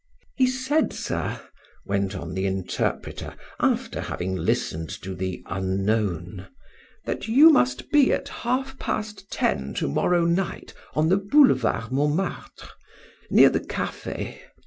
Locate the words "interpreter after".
2.47-4.01